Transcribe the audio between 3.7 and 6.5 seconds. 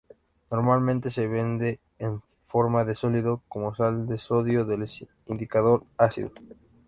sal de sodio del indicador ácido.